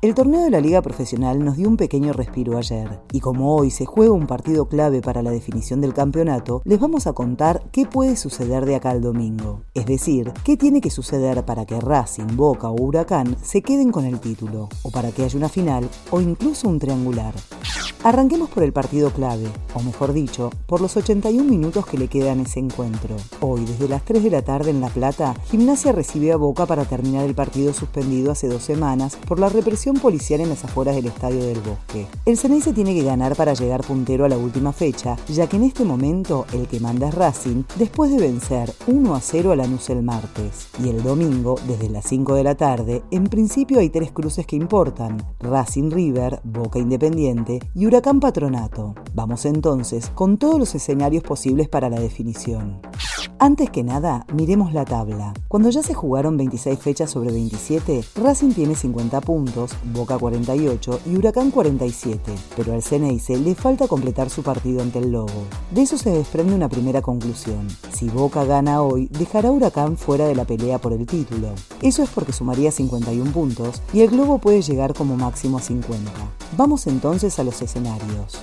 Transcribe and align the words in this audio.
El 0.00 0.14
torneo 0.14 0.42
de 0.42 0.50
la 0.50 0.60
Liga 0.60 0.80
Profesional 0.80 1.44
nos 1.44 1.56
dio 1.56 1.68
un 1.68 1.76
pequeño 1.76 2.12
respiro 2.12 2.56
ayer, 2.56 3.00
y 3.10 3.18
como 3.18 3.56
hoy 3.56 3.72
se 3.72 3.84
juega 3.84 4.12
un 4.12 4.28
partido 4.28 4.68
clave 4.68 5.02
para 5.02 5.24
la 5.24 5.32
definición 5.32 5.80
del 5.80 5.92
campeonato, 5.92 6.62
les 6.64 6.78
vamos 6.78 7.08
a 7.08 7.14
contar 7.14 7.64
qué 7.72 7.84
puede 7.84 8.14
suceder 8.14 8.64
de 8.64 8.76
acá 8.76 8.90
al 8.90 9.00
domingo. 9.00 9.62
Es 9.74 9.86
decir, 9.86 10.32
qué 10.44 10.56
tiene 10.56 10.80
que 10.80 10.90
suceder 10.90 11.44
para 11.44 11.66
que 11.66 11.80
Racing, 11.80 12.36
Boca 12.36 12.70
o 12.70 12.80
Huracán 12.80 13.36
se 13.42 13.62
queden 13.62 13.90
con 13.90 14.04
el 14.04 14.20
título, 14.20 14.68
o 14.84 14.92
para 14.92 15.10
que 15.10 15.24
haya 15.24 15.36
una 15.36 15.48
final, 15.48 15.88
o 16.12 16.20
incluso 16.20 16.68
un 16.68 16.78
triangular. 16.78 17.34
Arranquemos 18.04 18.48
por 18.50 18.62
el 18.62 18.72
partido 18.72 19.10
clave, 19.10 19.48
o 19.74 19.82
mejor 19.82 20.12
dicho, 20.12 20.50
por 20.66 20.80
los 20.80 20.96
81 20.96 21.42
minutos 21.42 21.84
que 21.84 21.98
le 21.98 22.06
quedan 22.06 22.38
ese 22.38 22.60
encuentro. 22.60 23.16
Hoy, 23.40 23.64
desde 23.64 23.88
las 23.88 24.04
3 24.04 24.22
de 24.22 24.30
la 24.30 24.42
tarde 24.42 24.70
en 24.70 24.80
La 24.80 24.88
Plata, 24.88 25.34
Gimnasia 25.50 25.90
recibe 25.90 26.30
a 26.30 26.36
Boca 26.36 26.66
para 26.66 26.84
terminar 26.84 27.24
el 27.24 27.34
partido 27.34 27.72
suspendido 27.72 28.30
hace 28.30 28.46
dos 28.46 28.62
semanas 28.62 29.16
por 29.26 29.40
la 29.40 29.48
represión 29.48 29.87
policial 29.96 30.40
en 30.40 30.48
las 30.48 30.64
afueras 30.64 30.94
del 30.94 31.06
Estadio 31.06 31.44
del 31.44 31.60
Bosque. 31.60 32.06
El 32.24 32.36
se 32.36 32.72
tiene 32.72 32.94
que 32.94 33.02
ganar 33.02 33.36
para 33.36 33.54
llegar 33.54 33.82
puntero 33.82 34.24
a 34.24 34.28
la 34.28 34.38
última 34.38 34.72
fecha, 34.72 35.16
ya 35.28 35.46
que 35.46 35.56
en 35.56 35.64
este 35.64 35.84
momento 35.84 36.46
el 36.52 36.66
que 36.66 36.80
manda 36.80 37.08
es 37.08 37.14
Racing, 37.14 37.64
después 37.76 38.10
de 38.10 38.18
vencer 38.18 38.72
1 38.86 39.14
a 39.14 39.20
0 39.20 39.52
a 39.52 39.56
Lanús 39.56 39.90
el 39.90 40.02
martes. 40.02 40.68
Y 40.82 40.88
el 40.88 41.02
domingo, 41.02 41.56
desde 41.66 41.88
las 41.88 42.06
5 42.06 42.34
de 42.34 42.44
la 42.44 42.54
tarde, 42.54 43.02
en 43.10 43.24
principio 43.24 43.80
hay 43.80 43.90
tres 43.90 44.12
cruces 44.12 44.46
que 44.46 44.56
importan, 44.56 45.22
Racing 45.40 45.90
River, 45.90 46.40
Boca 46.44 46.78
Independiente 46.78 47.60
y 47.74 47.86
Huracán 47.86 48.20
Patronato. 48.20 48.94
Vamos 49.14 49.44
entonces 49.44 50.10
con 50.10 50.38
todos 50.38 50.58
los 50.58 50.74
escenarios 50.74 51.22
posibles 51.22 51.68
para 51.68 51.88
la 51.88 52.00
definición. 52.00 52.80
Antes 53.40 53.70
que 53.70 53.84
nada, 53.84 54.26
miremos 54.32 54.72
la 54.72 54.84
tabla. 54.84 55.32
Cuando 55.46 55.70
ya 55.70 55.84
se 55.84 55.94
jugaron 55.94 56.36
26 56.36 56.76
fechas 56.76 57.10
sobre 57.10 57.30
27, 57.30 58.04
Racing 58.16 58.50
tiene 58.50 58.74
50 58.74 59.20
puntos, 59.20 59.76
Boca 59.94 60.18
48 60.18 61.00
y 61.06 61.14
Huracán 61.14 61.52
47, 61.52 62.32
pero 62.56 62.72
al 62.72 62.82
Ceneice 62.82 63.36
le 63.38 63.54
falta 63.54 63.86
completar 63.86 64.28
su 64.28 64.42
partido 64.42 64.82
ante 64.82 64.98
el 64.98 65.12
Lobo. 65.12 65.46
De 65.70 65.82
eso 65.82 65.96
se 65.96 66.10
desprende 66.10 66.52
una 66.52 66.68
primera 66.68 67.00
conclusión. 67.00 67.68
Si 67.92 68.08
Boca 68.08 68.44
gana 68.44 68.82
hoy, 68.82 69.06
dejará 69.06 69.50
a 69.50 69.52
Huracán 69.52 69.96
fuera 69.96 70.26
de 70.26 70.34
la 70.34 70.44
pelea 70.44 70.80
por 70.80 70.92
el 70.92 71.06
título. 71.06 71.50
Eso 71.80 72.02
es 72.02 72.10
porque 72.10 72.32
sumaría 72.32 72.72
51 72.72 73.30
puntos 73.30 73.82
y 73.92 74.00
el 74.00 74.10
Globo 74.10 74.38
puede 74.38 74.62
llegar 74.62 74.94
como 74.94 75.16
máximo 75.16 75.58
a 75.58 75.62
50. 75.62 76.10
Vamos 76.56 76.88
entonces 76.88 77.38
a 77.38 77.44
los 77.44 77.62
escenarios. 77.62 78.40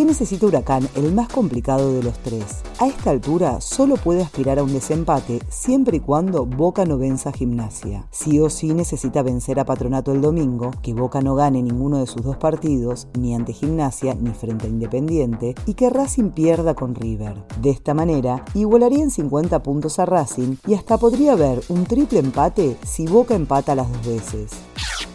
¿Qué 0.00 0.06
necesita 0.06 0.46
Huracán, 0.46 0.88
el 0.94 1.12
más 1.12 1.28
complicado 1.28 1.92
de 1.92 2.02
los 2.02 2.18
tres? 2.20 2.62
A 2.78 2.86
esta 2.86 3.10
altura 3.10 3.60
solo 3.60 3.96
puede 3.96 4.22
aspirar 4.22 4.58
a 4.58 4.62
un 4.62 4.72
desempate 4.72 5.40
siempre 5.50 5.98
y 5.98 6.00
cuando 6.00 6.46
Boca 6.46 6.86
no 6.86 6.96
venza 6.96 7.28
a 7.28 7.32
Gimnasia. 7.34 8.06
Sí 8.10 8.40
o 8.40 8.48
sí 8.48 8.72
necesita 8.72 9.22
vencer 9.22 9.60
a 9.60 9.66
Patronato 9.66 10.12
el 10.12 10.22
domingo, 10.22 10.70
que 10.82 10.94
Boca 10.94 11.20
no 11.20 11.34
gane 11.34 11.62
ninguno 11.62 11.98
de 11.98 12.06
sus 12.06 12.22
dos 12.22 12.38
partidos, 12.38 13.08
ni 13.18 13.34
ante 13.34 13.52
Gimnasia 13.52 14.14
ni 14.14 14.30
frente 14.30 14.68
a 14.68 14.70
Independiente, 14.70 15.54
y 15.66 15.74
que 15.74 15.90
Racing 15.90 16.30
pierda 16.30 16.74
con 16.74 16.94
River. 16.94 17.44
De 17.60 17.68
esta 17.68 17.92
manera, 17.92 18.42
igualaría 18.54 19.02
en 19.02 19.10
50 19.10 19.62
puntos 19.62 19.98
a 19.98 20.06
Racing 20.06 20.56
y 20.66 20.72
hasta 20.72 20.96
podría 20.96 21.32
haber 21.32 21.60
un 21.68 21.84
triple 21.84 22.20
empate 22.20 22.78
si 22.86 23.04
Boca 23.04 23.34
empata 23.34 23.74
las 23.74 23.92
dos 23.92 24.06
veces. 24.06 24.52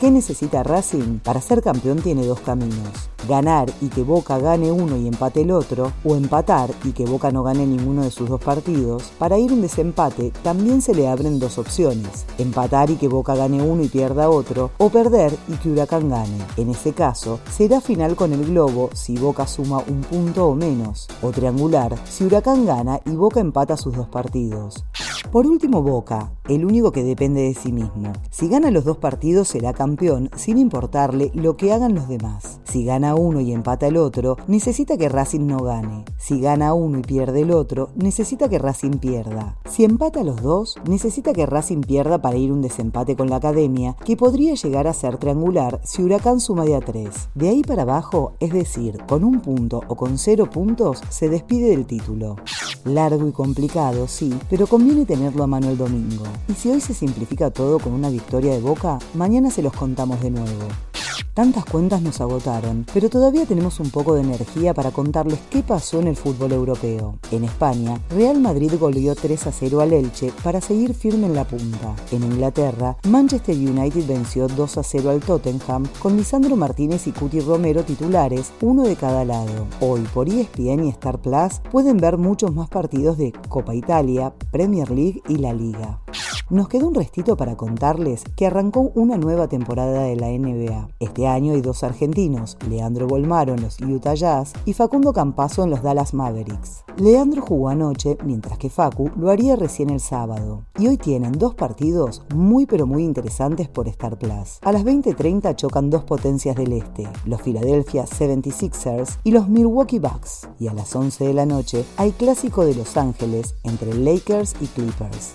¿Qué 0.00 0.10
necesita 0.10 0.62
Racing? 0.62 1.18
Para 1.18 1.42
ser 1.42 1.60
campeón 1.60 1.98
tiene 1.98 2.24
dos 2.24 2.40
caminos. 2.40 3.10
Ganar 3.28 3.70
y 3.82 3.88
que 3.88 4.02
Boca 4.02 4.38
gane 4.38 4.72
uno 4.72 4.96
y 4.96 5.06
empate 5.06 5.42
el 5.42 5.50
otro, 5.50 5.92
o 6.04 6.16
empatar 6.16 6.70
y 6.84 6.92
que 6.92 7.04
Boca 7.04 7.30
no 7.30 7.42
gane 7.42 7.66
ninguno 7.66 8.02
de 8.02 8.10
sus 8.10 8.30
dos 8.30 8.40
partidos. 8.40 9.12
Para 9.18 9.38
ir 9.38 9.52
un 9.52 9.60
desempate 9.60 10.32
también 10.42 10.80
se 10.80 10.94
le 10.94 11.06
abren 11.06 11.38
dos 11.38 11.58
opciones. 11.58 12.24
Empatar 12.38 12.88
y 12.88 12.96
que 12.96 13.08
Boca 13.08 13.34
gane 13.34 13.60
uno 13.60 13.82
y 13.82 13.88
pierda 13.88 14.30
otro, 14.30 14.70
o 14.78 14.88
perder 14.88 15.36
y 15.48 15.56
que 15.56 15.68
Huracán 15.68 16.08
gane. 16.08 16.46
En 16.56 16.70
ese 16.70 16.94
caso, 16.94 17.38
será 17.50 17.82
final 17.82 18.16
con 18.16 18.32
el 18.32 18.46
globo 18.46 18.88
si 18.94 19.18
Boca 19.18 19.46
suma 19.46 19.84
un 19.86 20.00
punto 20.00 20.46
o 20.46 20.54
menos, 20.54 21.08
o 21.20 21.30
triangular 21.30 21.94
si 22.08 22.24
Huracán 22.24 22.64
gana 22.64 23.00
y 23.04 23.10
Boca 23.10 23.40
empata 23.40 23.76
sus 23.76 23.94
dos 23.94 24.08
partidos. 24.08 24.82
Por 25.30 25.46
último, 25.46 25.82
Boca, 25.82 26.32
el 26.48 26.64
único 26.64 26.90
que 26.90 27.04
depende 27.04 27.42
de 27.42 27.54
sí 27.54 27.72
mismo. 27.72 28.12
Si 28.30 28.48
gana 28.48 28.70
los 28.70 28.84
dos 28.84 28.96
partidos 28.96 29.48
será 29.48 29.72
campeón 29.72 30.30
sin 30.34 30.58
importarle 30.58 31.30
lo 31.34 31.56
que 31.56 31.72
hagan 31.72 31.94
los 31.94 32.08
demás. 32.08 32.60
Si 32.64 32.84
gana 32.84 33.14
uno 33.14 33.40
y 33.40 33.52
empata 33.52 33.86
el 33.86 33.96
otro, 33.96 34.36
necesita 34.48 34.96
que 34.96 35.08
Racing 35.08 35.46
no 35.46 35.58
gane. 35.58 36.04
Si 36.18 36.40
gana 36.40 36.74
uno 36.74 36.98
y 36.98 37.02
pierde 37.02 37.42
el 37.42 37.52
otro, 37.52 37.90
necesita 37.94 38.48
que 38.48 38.58
Racing 38.58 38.98
pierda. 38.98 39.56
Si 39.68 39.84
empata 39.84 40.24
los 40.24 40.42
dos, 40.42 40.76
necesita 40.88 41.32
que 41.32 41.46
Racing 41.46 41.82
pierda 41.82 42.20
para 42.20 42.36
ir 42.36 42.52
un 42.52 42.62
desempate 42.62 43.16
con 43.16 43.30
la 43.30 43.36
academia, 43.36 43.96
que 44.04 44.16
podría 44.16 44.54
llegar 44.54 44.86
a 44.86 44.92
ser 44.92 45.18
triangular 45.18 45.80
si 45.84 46.02
Huracán 46.02 46.40
suma 46.40 46.64
de 46.64 46.74
a 46.74 46.80
tres. 46.80 47.28
De 47.34 47.48
ahí 47.48 47.62
para 47.62 47.82
abajo, 47.82 48.34
es 48.40 48.52
decir, 48.52 48.98
con 49.08 49.24
un 49.24 49.40
punto 49.40 49.82
o 49.88 49.96
con 49.96 50.18
cero 50.18 50.48
puntos, 50.50 51.02
se 51.08 51.28
despide 51.28 51.70
del 51.70 51.86
título. 51.86 52.36
Largo 52.84 53.28
y 53.28 53.32
complicado, 53.32 54.08
sí, 54.08 54.32
pero 54.48 54.66
conviene 54.66 55.04
tenerlo 55.04 55.44
a 55.44 55.46
mano 55.46 55.68
el 55.68 55.76
domingo. 55.76 56.24
Y 56.48 56.54
si 56.54 56.70
hoy 56.70 56.80
se 56.80 56.94
simplifica 56.94 57.50
todo 57.50 57.78
con 57.78 57.92
una 57.92 58.08
victoria 58.08 58.52
de 58.52 58.60
Boca, 58.60 58.98
mañana 59.14 59.50
se 59.50 59.62
los 59.62 59.72
contamos 59.72 60.20
de 60.22 60.30
nuevo. 60.30 60.89
Tantas 61.34 61.64
cuentas 61.64 62.02
nos 62.02 62.20
agotaron, 62.20 62.84
pero 62.92 63.08
todavía 63.08 63.46
tenemos 63.46 63.78
un 63.78 63.90
poco 63.90 64.14
de 64.14 64.22
energía 64.22 64.74
para 64.74 64.90
contarles 64.90 65.38
qué 65.48 65.62
pasó 65.62 66.00
en 66.00 66.08
el 66.08 66.16
fútbol 66.16 66.52
europeo. 66.52 67.18
En 67.30 67.44
España, 67.44 68.00
Real 68.10 68.40
Madrid 68.40 68.72
goleó 68.78 69.14
3 69.14 69.46
a 69.46 69.52
0 69.52 69.80
al 69.80 69.92
Elche 69.92 70.32
para 70.42 70.60
seguir 70.60 70.92
firme 70.92 71.26
en 71.26 71.34
la 71.34 71.44
punta. 71.44 71.94
En 72.10 72.24
Inglaterra, 72.24 72.96
Manchester 73.08 73.56
United 73.56 74.06
venció 74.08 74.48
2 74.48 74.78
a 74.78 74.82
0 74.82 75.10
al 75.10 75.20
Tottenham 75.20 75.86
con 76.00 76.16
Lisandro 76.16 76.56
Martínez 76.56 77.06
y 77.06 77.12
Cuti 77.12 77.40
Romero 77.40 77.84
titulares, 77.84 78.52
uno 78.60 78.82
de 78.82 78.96
cada 78.96 79.24
lado. 79.24 79.68
Hoy 79.80 80.00
por 80.12 80.28
ESPN 80.28 80.86
y 80.86 80.88
Star 80.88 81.20
Plus 81.20 81.60
pueden 81.70 81.98
ver 81.98 82.18
muchos 82.18 82.52
más 82.52 82.68
partidos 82.68 83.18
de 83.18 83.32
Copa 83.48 83.74
Italia, 83.74 84.34
Premier 84.50 84.90
League 84.90 85.22
y 85.28 85.36
la 85.36 85.52
Liga. 85.52 86.00
Nos 86.50 86.66
quedó 86.66 86.88
un 86.88 86.96
restito 86.96 87.36
para 87.36 87.56
contarles 87.56 88.24
que 88.34 88.44
arrancó 88.44 88.90
una 88.96 89.16
nueva 89.16 89.46
temporada 89.46 90.02
de 90.02 90.16
la 90.16 90.26
NBA. 90.26 90.88
Este 90.98 91.28
año 91.28 91.52
hay 91.52 91.60
dos 91.60 91.84
argentinos, 91.84 92.58
Leandro 92.68 93.06
Bolmaro 93.06 93.54
en 93.54 93.62
los 93.62 93.80
Utah 93.80 94.14
Jazz 94.14 94.54
y 94.64 94.72
Facundo 94.72 95.12
Campazo 95.12 95.62
en 95.62 95.70
los 95.70 95.80
Dallas 95.80 96.12
Mavericks. 96.12 96.82
Leandro 96.96 97.42
jugó 97.42 97.68
anoche, 97.68 98.18
mientras 98.24 98.58
que 98.58 98.68
Facu 98.68 99.12
lo 99.16 99.30
haría 99.30 99.54
recién 99.54 99.90
el 99.90 100.00
sábado. 100.00 100.64
Y 100.76 100.88
hoy 100.88 100.96
tienen 100.96 101.38
dos 101.38 101.54
partidos 101.54 102.24
muy 102.34 102.66
pero 102.66 102.84
muy 102.84 103.04
interesantes 103.04 103.68
por 103.68 103.86
Star 103.86 104.18
Plus. 104.18 104.58
A 104.62 104.72
las 104.72 104.82
20:30 104.82 105.54
chocan 105.54 105.88
dos 105.88 106.02
potencias 106.02 106.56
del 106.56 106.72
este, 106.72 107.08
los 107.26 107.42
Philadelphia 107.42 108.06
76ers 108.06 109.18
y 109.22 109.30
los 109.30 109.48
Milwaukee 109.48 110.00
Bucks. 110.00 110.48
Y 110.58 110.66
a 110.66 110.74
las 110.74 110.96
11 110.96 111.28
de 111.28 111.34
la 111.34 111.46
noche 111.46 111.84
hay 111.96 112.10
clásico 112.10 112.64
de 112.64 112.74
Los 112.74 112.96
Ángeles 112.96 113.54
entre 113.62 113.94
Lakers 113.94 114.56
y 114.60 114.66
Clippers. 114.66 115.34